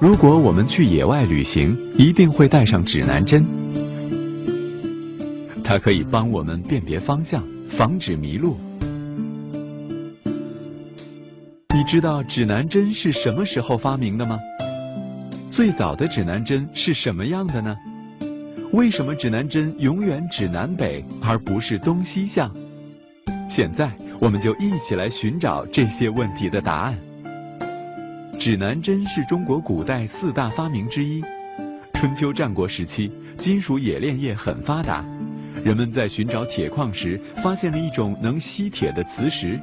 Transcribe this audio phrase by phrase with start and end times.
[0.00, 3.44] 如果我们去野外旅行，一定会带上指南针，
[5.64, 8.56] 它可以帮我们辨别方向，防止迷路。
[11.74, 14.38] 你知道指南针是什么时候发明的吗？
[15.50, 17.76] 最早的指南针是什么样的呢？
[18.70, 22.54] 为什么指南针永远指南北而不是东西向？
[23.50, 23.90] 现在
[24.20, 26.96] 我们就一起来寻找这些问题的答案。
[28.38, 31.20] 指南针是中国古代四大发明之一。
[31.92, 35.04] 春秋战国时期，金属冶炼业很发达，
[35.64, 39.58] 人们在寻找铁矿时，发现了一种能吸铁的磁石。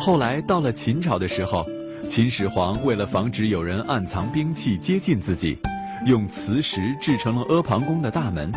[0.00, 1.64] 后来到了秦朝的时候，
[2.08, 5.56] 秦始皇为了防止有人暗藏兵器接近自己，
[6.04, 8.52] 用磁石制成了阿房宫的大门。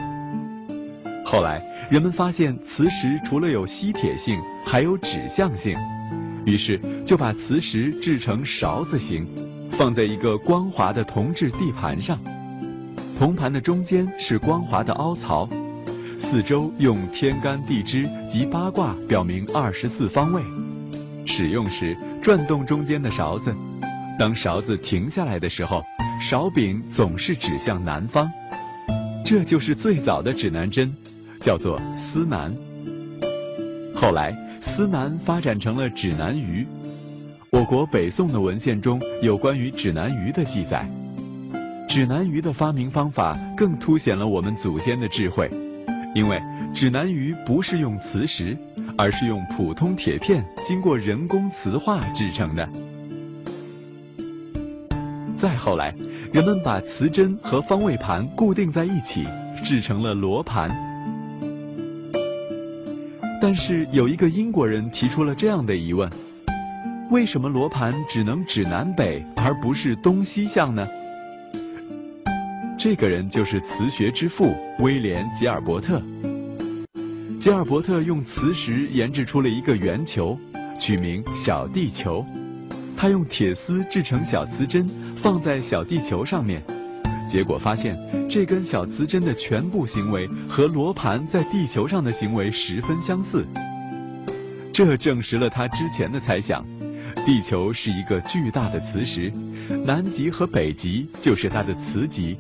[1.24, 1.62] 后来
[1.92, 5.78] 人们发现磁石除了有吸铁性，还有指向性。
[6.46, 9.28] 于是就把磁石制成勺子形，
[9.72, 12.20] 放在一个光滑的铜制地盘上，
[13.18, 15.50] 铜盘的中间是光滑的凹槽，
[16.20, 20.42] 四周用天干地支及八卦表明二十四方位。
[21.26, 23.54] 使用时转动中间的勺子，
[24.20, 25.84] 当勺子停下来的时候，
[26.22, 28.32] 勺柄总是指向南方。
[29.26, 30.96] 这就是最早的指南针，
[31.42, 32.56] 叫做司南。
[33.96, 34.45] 后来。
[34.66, 36.66] 司南发展成了指南鱼，
[37.52, 40.90] 我国北宋的文献中有关于指南鱼的记载。
[41.88, 45.48] 指南鱼的发明方法更凸显了我们祖先的智慧，
[46.16, 46.42] 因为
[46.74, 48.58] 指南鱼不是用磁石，
[48.98, 52.68] 而是用普通铁片经过人工磁化制成的。
[55.36, 55.94] 再后来，
[56.34, 59.28] 人们把磁针和方位盘固定在一起，
[59.64, 60.95] 制成了罗盘。
[63.48, 66.10] 但是有一个英国人提出了这样的疑问：
[67.12, 70.88] 为什么罗盘只能指南北而不是东西向呢？
[72.76, 76.02] 这个人就是磁学之父威廉·吉尔伯特。
[77.38, 80.36] 吉尔伯特用磁石研制出了一个圆球，
[80.80, 82.26] 取名小地球。
[82.98, 86.64] 他用铁丝制成小磁针，放在小地球上面。
[87.28, 87.98] 结果发现，
[88.30, 93.46] 这根小磁针的全部行为和罗盘在地球上的行为十分相似。
[94.72, 96.66] 这证实了他之前的猜想：
[97.26, 99.32] 地球是一个巨大的磁石，
[99.86, 102.38] 南极和北极就是它的磁极。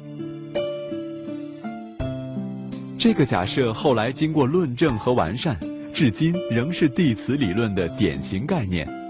[2.98, 5.58] 这个假设后来经过论证和完善，
[5.94, 9.05] 至今仍是地磁理论的典型概念。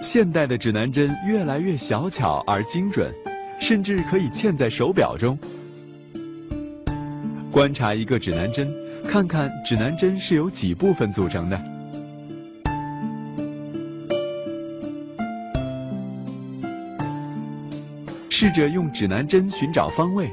[0.00, 3.12] 现代的指南针越来越小巧而精准，
[3.58, 5.36] 甚至可以嵌在手表中。
[7.50, 8.72] 观察一个指南针，
[9.08, 11.60] 看看指南针是由几部分组成的。
[18.30, 20.30] 试着用指南针寻找方位，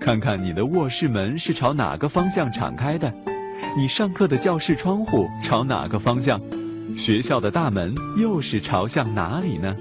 [0.00, 3.14] 看看你的卧室门是朝哪个方向敞开的，
[3.76, 6.40] 你上课的教室窗户朝哪个方向。
[6.96, 9.76] 学校的大门又是朝向哪里呢？